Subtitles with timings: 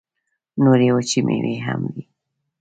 [0.63, 2.03] نورې وچې مېوې هم وې.